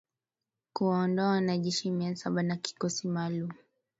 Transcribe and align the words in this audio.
kuwaondoa 0.73 1.27
wanajeshi 1.29 1.91
mia 1.91 2.15
saba 2.15 2.43
wa 2.49 2.55
kikosi 2.55 3.07
maalum 3.07 3.51